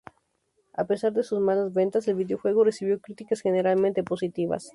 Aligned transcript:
A 0.73 0.85
pesar 0.85 1.13
de 1.13 1.21
sus 1.21 1.39
malas 1.41 1.73
ventas, 1.73 2.07
el 2.07 2.15
videojuego 2.15 2.63
recibió 2.63 2.99
críticas 2.99 3.41
generalmente 3.41 4.01
positivas. 4.03 4.69